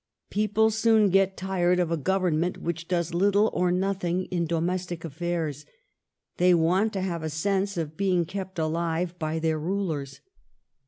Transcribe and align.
People 0.31 0.71
soon 0.71 1.11
get 1.11 1.37
tired 1.37 1.79
of 1.79 1.91
a 1.91 1.95
Government 1.95 2.57
which 2.57 2.87
does 2.87 3.13
little 3.13 3.51
or 3.53 3.71
nothing 3.71 4.25
in 4.31 4.47
domestic 4.47 5.05
affairs. 5.05 5.63
They 6.37 6.55
want 6.55 6.91
to 6.93 7.01
have 7.01 7.21
a 7.21 7.29
sense 7.29 7.77
of 7.77 7.97
being 7.97 8.25
kept 8.25 8.57
alive 8.57 9.19
by 9.19 9.37
their 9.37 9.59
rulers. 9.59 10.21